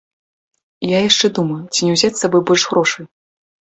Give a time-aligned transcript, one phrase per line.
[0.97, 3.05] Я яшчэ думаю, ці не ўзяць з сабой больш грошай.